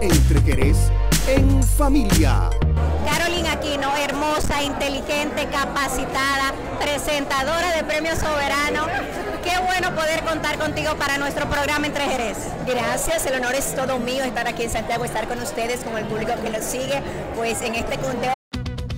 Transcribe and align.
Entre 0.00 0.42
Querés 0.42 0.90
en 1.26 1.62
familia. 1.62 2.50
Carolyn 3.04 3.46
Aquino, 3.46 3.96
hermosa, 3.96 4.62
inteligente, 4.62 5.46
capacitada, 5.50 6.52
presentadora 6.80 7.74
de 7.74 7.84
Premio 7.84 8.14
Soberano. 8.14 8.86
Qué 9.42 9.58
bueno 9.64 9.94
poder 9.94 10.22
contar 10.22 10.58
contigo 10.58 10.96
para 10.96 11.18
nuestro 11.18 11.48
programa 11.48 11.86
Entre 11.86 12.04
Jerez. 12.04 12.36
Gracias, 12.66 13.24
el 13.26 13.36
honor 13.36 13.54
es 13.54 13.74
todo 13.74 13.98
mío 13.98 14.24
estar 14.24 14.46
aquí 14.46 14.64
en 14.64 14.70
Santiago, 14.70 15.04
estar 15.04 15.26
con 15.28 15.40
ustedes, 15.40 15.82
con 15.84 15.96
el 15.96 16.04
público 16.04 16.32
que 16.42 16.50
nos 16.50 16.64
sigue, 16.64 17.00
pues 17.36 17.62
en 17.62 17.76
este 17.76 17.96
conteo. 17.98 18.35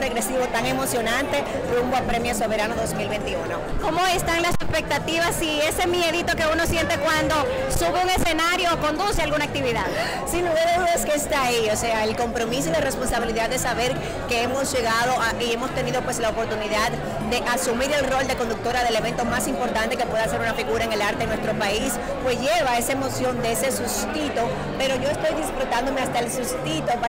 Regresivo 0.00 0.46
tan 0.48 0.66
emocionante 0.66 1.44
rumbo 1.74 1.96
a 1.96 2.00
Premio 2.00 2.34
Soberano 2.34 2.74
2021. 2.74 3.40
¿Cómo 3.80 4.04
están 4.08 4.42
las 4.42 4.54
expectativas 4.54 5.40
y 5.42 5.60
ese 5.60 5.86
miedito 5.86 6.34
que 6.36 6.44
uno 6.52 6.66
siente 6.66 6.98
cuando 6.98 7.34
sube 7.68 8.02
un 8.02 8.10
escenario 8.10 8.74
o 8.74 8.78
conduce 8.78 9.22
alguna 9.22 9.44
actividad? 9.44 9.86
Sin 10.26 10.46
lugar 10.46 10.66
a 10.68 10.78
dudas 10.78 11.04
que 11.04 11.14
está 11.14 11.44
ahí, 11.44 11.68
o 11.70 11.76
sea, 11.76 12.04
el 12.04 12.16
compromiso 12.16 12.70
y 12.70 12.72
la 12.72 12.80
responsabilidad 12.80 13.50
de 13.50 13.58
saber 13.58 13.94
que 14.28 14.42
hemos 14.42 14.72
llegado 14.72 15.14
y 15.40 15.52
hemos 15.52 15.70
tenido 15.74 16.02
pues 16.02 16.18
la 16.18 16.30
oportunidad 16.30 16.90
de 17.30 17.38
asumir 17.48 17.92
el 17.92 18.10
rol 18.10 18.26
de 18.26 18.34
conductora 18.36 18.82
del 18.84 18.96
evento 18.96 19.24
más 19.24 19.46
importante 19.48 19.96
que 19.96 20.06
pueda 20.06 20.26
ser 20.28 20.40
una 20.40 20.54
figura 20.54 20.84
en 20.84 20.92
el 20.92 21.02
arte 21.02 21.20
de 21.20 21.26
nuestro 21.26 21.52
país, 21.54 21.92
pues 22.22 22.40
lleva 22.40 22.78
esa 22.78 22.92
emoción 22.92 23.40
de 23.42 23.52
ese 23.52 23.70
sustito, 23.70 24.48
pero 24.78 24.96
yo 24.96 25.08
estoy 25.08 25.34
disfrutándome 25.36 26.00
hasta 26.00 26.18
el 26.20 26.30
sustito. 26.32 27.09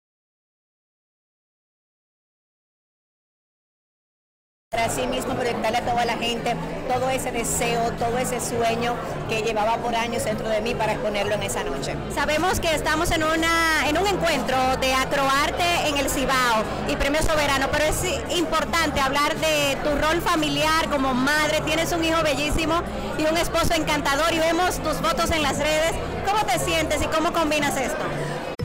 Para 4.71 4.87
sí 4.87 5.05
mismo 5.05 5.33
proyectarle 5.33 5.79
a 5.79 5.81
toda 5.81 6.05
la 6.05 6.13
gente 6.13 6.55
todo 6.87 7.09
ese 7.09 7.29
deseo, 7.29 7.91
todo 7.99 8.17
ese 8.17 8.39
sueño 8.39 8.95
que 9.27 9.41
llevaba 9.41 9.75
por 9.75 9.93
años 9.93 10.23
dentro 10.23 10.47
de 10.47 10.61
mí 10.61 10.73
para 10.73 10.93
exponerlo 10.93 11.33
en 11.33 11.43
esa 11.43 11.65
noche. 11.65 11.93
Sabemos 12.15 12.61
que 12.61 12.73
estamos 12.73 13.11
en, 13.11 13.21
una, 13.21 13.89
en 13.89 13.97
un 13.97 14.07
encuentro 14.07 14.55
de 14.77 14.93
acroarte 14.93 15.89
en 15.89 15.97
el 15.97 16.09
Cibao 16.09 16.63
y 16.89 16.95
Premio 16.95 17.21
Soberano, 17.21 17.67
pero 17.69 17.83
es 17.83 18.01
importante 18.37 19.01
hablar 19.01 19.35
de 19.35 19.75
tu 19.83 19.89
rol 19.89 20.21
familiar 20.21 20.89
como 20.89 21.13
madre. 21.13 21.59
Tienes 21.65 21.91
un 21.91 22.05
hijo 22.05 22.23
bellísimo 22.23 22.81
y 23.19 23.23
un 23.29 23.35
esposo 23.35 23.73
encantador 23.73 24.33
y 24.33 24.39
vemos 24.39 24.81
tus 24.81 24.95
fotos 25.05 25.31
en 25.31 25.41
las 25.41 25.57
redes. 25.59 25.91
¿Cómo 26.25 26.45
te 26.45 26.57
sientes 26.59 27.01
y 27.01 27.07
cómo 27.07 27.33
combinas 27.33 27.75
esto? 27.75 28.05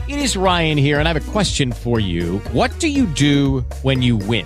It 0.07 0.19
is 0.19 0.37
Ryan 0.37 0.77
here, 0.77 0.99
and 0.99 1.05
I 1.05 1.09
have 1.09 1.17
a 1.17 1.31
question 1.33 1.73
for 1.73 1.99
you. 1.99 2.41
What 2.53 2.71
do 2.79 2.87
you 2.87 3.07
do 3.07 3.65
when 3.83 4.01
you 4.01 4.15
win? 4.15 4.45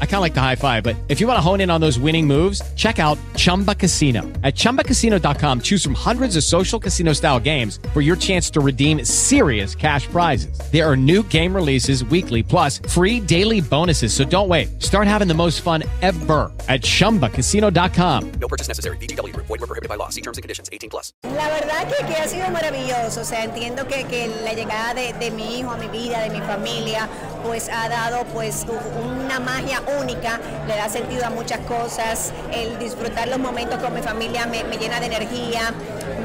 I 0.00 0.06
kind 0.06 0.16
of 0.16 0.22
like 0.22 0.32
the 0.34 0.40
high 0.40 0.56
five, 0.56 0.82
but 0.82 0.96
if 1.08 1.20
you 1.20 1.26
want 1.26 1.36
to 1.36 1.40
hone 1.40 1.60
in 1.60 1.70
on 1.70 1.80
those 1.80 1.98
winning 1.98 2.26
moves, 2.26 2.62
check 2.74 2.98
out 2.98 3.18
Chumba 3.36 3.74
Casino. 3.74 4.22
At 4.42 4.54
ChumbaCasino.com, 4.54 5.60
choose 5.60 5.84
from 5.84 5.94
hundreds 5.94 6.36
of 6.36 6.44
social 6.44 6.80
casino 6.80 7.12
style 7.12 7.38
games 7.38 7.78
for 7.92 8.00
your 8.00 8.16
chance 8.16 8.48
to 8.50 8.60
redeem 8.60 9.04
serious 9.04 9.74
cash 9.74 10.06
prizes. 10.06 10.58
There 10.72 10.88
are 10.88 10.96
new 10.96 11.22
game 11.24 11.54
releases 11.54 12.04
weekly, 12.06 12.42
plus 12.42 12.78
free 12.88 13.20
daily 13.20 13.60
bonuses. 13.60 14.14
So 14.14 14.24
don't 14.24 14.48
wait. 14.48 14.82
Start 14.82 15.06
having 15.06 15.28
the 15.28 15.34
most 15.34 15.60
fun 15.60 15.82
ever 16.00 16.50
at 16.68 16.80
ChumbaCasino.com. 16.80 18.32
No 18.40 18.48
purchase 18.48 18.68
necessary. 18.68 18.96
VGW. 18.96 19.36
Void 19.36 19.60
were 19.60 19.66
prohibited 19.66 19.90
by 19.90 19.96
law. 19.96 20.08
See 20.08 20.22
terms 20.22 20.38
and 20.38 20.42
conditions. 20.42 20.70
18 20.72 20.88
plus. 20.88 21.12
La 21.22 21.48
verdad 21.48 21.86
que, 21.88 22.06
que 22.06 22.14
ha 22.14 22.26
sido 22.26 22.50
maravilloso, 22.50 23.20
o 23.20 23.24
sea, 23.24 23.44
entiendo 23.44 23.86
que, 23.86 24.04
que 24.04 24.28
la 24.44 24.54
llegada 24.54 24.94
de, 24.94 25.12
de 25.12 25.30
mi 25.30 25.58
hijo 25.60 25.70
a 25.70 25.76
mi 25.76 25.88
vida, 25.88 26.20
de 26.20 26.30
mi 26.30 26.40
familia, 26.40 27.08
pues 27.44 27.68
ha 27.68 27.88
dado 27.88 28.24
pues 28.32 28.66
una 29.04 29.40
magia 29.40 29.82
única, 30.00 30.40
le 30.66 30.76
da 30.76 30.88
sentido 30.88 31.24
a 31.26 31.30
muchas 31.30 31.60
cosas, 31.60 32.32
el 32.52 32.78
disfrutar 32.78 33.28
los 33.28 33.38
momentos 33.38 33.82
con 33.82 33.94
mi 33.94 34.02
familia 34.02 34.46
me, 34.46 34.62
llena 34.78 35.00
de 35.00 35.06
energía, 35.06 35.72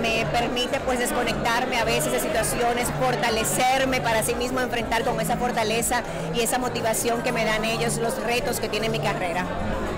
me 0.01 0.25
permite 0.31 0.79
pues 0.81 0.99
desconectarme 0.99 1.77
a 1.77 1.83
veces 1.83 2.11
de 2.11 2.19
situaciones, 2.19 2.87
fortalecerme 2.99 4.01
para 4.01 4.23
sí 4.23 4.35
mismo 4.35 4.59
enfrentar 4.59 5.03
con 5.03 5.19
esa 5.19 5.37
fortaleza 5.37 6.03
y 6.33 6.41
esa 6.41 6.57
motivación 6.57 7.21
que 7.23 7.31
me 7.31 7.45
dan 7.45 7.65
ellos 7.65 7.97
los 7.97 8.21
retos 8.23 8.59
que 8.59 8.69
tiene 8.69 8.89
mi 8.89 8.99
carrera. 8.99 9.45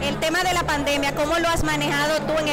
El 0.02 0.20
tema 0.20 0.44
de 0.44 0.54
la 0.54 0.64
pandemia, 0.64 1.16
¿cómo 1.16 1.38
lo 1.40 1.48
has 1.48 1.64
manejado 1.64 2.18
tú 2.26 2.34
en 2.40 2.48
el 2.50 2.53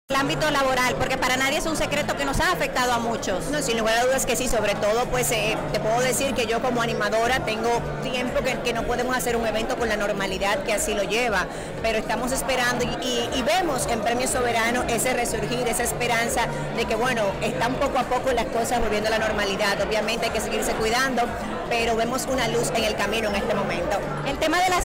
El 0.11 0.17
ámbito 0.17 0.51
laboral, 0.51 0.95
porque 0.95 1.17
para 1.17 1.37
nadie 1.37 1.59
es 1.59 1.65
un 1.65 1.77
secreto 1.77 2.17
que 2.17 2.25
nos 2.25 2.41
ha 2.41 2.51
afectado 2.51 2.91
a 2.91 2.99
muchos. 2.99 3.45
No, 3.45 3.61
sin 3.61 3.77
lugar 3.77 3.97
a 3.97 4.03
dudas 4.03 4.25
que 4.25 4.35
sí, 4.35 4.49
sobre 4.49 4.75
todo 4.75 5.05
pues 5.05 5.31
eh, 5.31 5.55
te 5.71 5.79
puedo 5.79 6.01
decir 6.01 6.33
que 6.33 6.47
yo 6.47 6.61
como 6.61 6.81
animadora 6.81 7.45
tengo 7.45 7.69
tiempo 8.03 8.41
que, 8.41 8.59
que, 8.59 8.73
no 8.73 8.83
podemos 8.83 9.15
hacer 9.15 9.37
un 9.37 9.47
evento 9.47 9.77
con 9.77 9.87
la 9.87 9.95
normalidad 9.95 10.63
que 10.63 10.73
así 10.73 10.93
lo 10.93 11.03
lleva, 11.03 11.45
pero 11.81 11.97
estamos 11.97 12.33
esperando 12.33 12.83
y, 12.83 12.89
y, 13.01 13.29
y, 13.39 13.41
vemos 13.41 13.87
en 13.87 14.01
Premio 14.01 14.27
Soberano 14.27 14.83
ese 14.89 15.13
resurgir, 15.13 15.65
esa 15.65 15.83
esperanza 15.83 16.41
de 16.75 16.83
que 16.83 16.95
bueno, 16.95 17.23
están 17.41 17.75
poco 17.75 17.97
a 17.97 18.03
poco 18.03 18.33
las 18.33 18.47
cosas 18.47 18.81
volviendo 18.81 19.07
a 19.07 19.11
la 19.11 19.19
normalidad. 19.19 19.79
Obviamente 19.81 20.25
hay 20.25 20.31
que 20.33 20.41
seguirse 20.41 20.73
cuidando, 20.73 21.23
pero 21.69 21.95
vemos 21.95 22.27
una 22.29 22.49
luz 22.49 22.69
en 22.75 22.83
el 22.83 22.97
camino 22.97 23.29
en 23.29 23.35
este 23.35 23.53
momento. 23.53 23.97
El 24.27 24.37
tema 24.39 24.61
de 24.61 24.71
las 24.71 24.90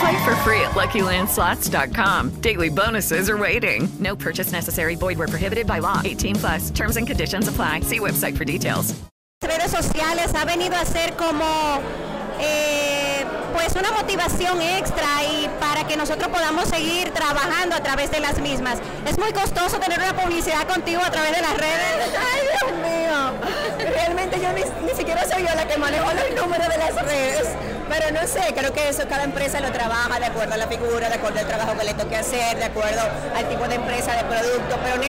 Play 0.00 0.24
for 0.24 0.34
free 0.36 0.60
at 0.60 0.72
LuckyLandSlots.com. 0.72 2.40
Daily 2.40 2.68
bonuses 2.68 3.30
are 3.30 3.38
waiting. 3.38 3.88
No 3.98 4.16
purchase 4.16 4.52
necessary. 4.52 4.96
Void 4.96 5.18
where 5.18 5.28
prohibited 5.28 5.66
by 5.66 5.78
law. 5.78 6.02
18 6.04 6.36
plus. 6.36 6.70
Terms 6.70 6.96
and 6.96 7.06
conditions 7.06 7.48
apply. 7.48 7.80
See 7.80 8.00
website 8.00 8.36
for 8.36 8.44
details. 8.44 8.94
Redes 9.42 9.70
sociales 9.70 10.32
ha 10.32 10.44
venido 10.44 10.74
a 10.74 10.84
ser 10.84 11.14
como 11.16 11.80
eh, 12.40 13.24
pues 13.52 13.74
una 13.76 13.90
motivación 13.92 14.60
extra 14.60 15.06
y 15.24 15.48
para 15.60 15.86
que 15.86 15.96
nosotros 15.96 16.28
podamos 16.28 16.68
seguir 16.68 17.10
trabajando 17.12 17.74
a 17.74 17.80
través 17.80 18.10
de 18.10 18.20
las 18.20 18.38
mismas. 18.38 18.78
Es 19.06 19.18
muy 19.18 19.32
costoso 19.32 19.78
tener 19.78 19.98
una 19.98 20.14
publicidad 20.14 20.66
contigo 20.66 21.02
a 21.04 21.10
través 21.10 21.32
de 21.32 21.42
las 21.42 21.56
redes. 21.56 21.94
Ay, 22.32 22.40
Dios 22.50 22.72
mío. 22.82 23.92
Realmente 23.94 24.40
yo 24.40 24.52
ni, 24.52 24.62
ni 24.86 24.96
siquiera 24.96 25.24
soy 25.28 25.42
yo 25.42 25.54
la 25.54 25.66
que 25.66 25.78
manejo 25.78 26.06
los 26.12 26.42
números 26.42 26.68
de 26.68 26.78
las 26.78 26.94
redes. 26.94 27.48
Pero 27.88 28.10
no 28.20 28.26
sé, 28.26 28.52
creo 28.54 28.72
que 28.72 28.88
eso 28.88 29.04
cada 29.08 29.24
empresa 29.24 29.60
lo 29.60 29.70
trabaja 29.70 30.18
de 30.18 30.26
acuerdo 30.26 30.54
a 30.54 30.56
la 30.56 30.66
figura, 30.66 31.08
de 31.08 31.14
acuerdo 31.14 31.38
al 31.38 31.46
trabajo 31.46 31.78
que 31.78 31.84
le 31.84 31.94
toque 31.94 32.16
hacer, 32.16 32.58
de 32.58 32.64
acuerdo 32.64 33.02
al 33.34 33.48
tipo 33.48 33.66
de 33.68 33.76
empresa, 33.76 34.12
de 34.12 34.24
producto. 34.24 34.76
Pero 34.82 35.15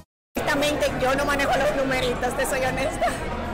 Honestamente, 0.33 0.89
yo 1.01 1.13
no 1.15 1.25
manejo 1.25 1.51
los 1.57 1.75
numeritos, 1.75 2.37
te 2.37 2.45
soy 2.45 2.63
honesta. 2.63 3.07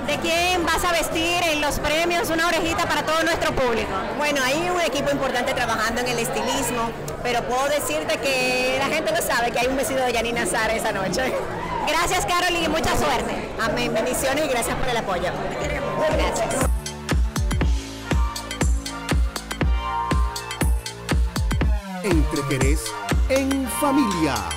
¿De 0.06 0.18
quién 0.18 0.64
vas 0.64 0.84
a 0.84 0.92
vestir 0.92 1.42
en 1.52 1.60
los 1.60 1.80
premios 1.80 2.30
una 2.30 2.48
orejita 2.48 2.86
para 2.86 3.04
todo 3.04 3.24
nuestro 3.24 3.52
público? 3.52 3.90
Bueno, 4.18 4.42
hay 4.44 4.70
un 4.70 4.80
equipo 4.82 5.10
importante 5.10 5.56
trabajando 5.56 6.02
en 6.02 6.08
el 6.08 6.20
estilismo, 6.20 6.92
pero 7.24 7.42
puedo 7.44 7.68
decirte 7.70 8.18
que 8.20 8.78
la 8.78 8.86
gente 8.94 9.12
lo 9.12 9.22
sabe 9.24 9.52
que 9.52 9.60
hay 9.60 9.68
un 9.68 9.76
vestido 9.76 10.06
de 10.06 10.14
Yanina 10.14 10.46
Sara 10.46 10.74
esa 10.76 10.92
noche. 10.92 11.34
Gracias, 11.88 12.26
Carol, 12.26 12.56
y 12.56 12.68
mucha 12.68 12.96
suerte. 12.96 13.50
Amén. 13.60 13.92
Bendiciones 13.94 14.46
y 14.46 14.50
gracias 14.50 14.76
por 14.76 14.88
el 14.88 14.98
apoyo. 14.98 15.32
Gracias. 16.12 16.56
Entre 22.04 22.44
Jerez 22.44 22.82
en 23.30 23.68
familia. 23.82 24.57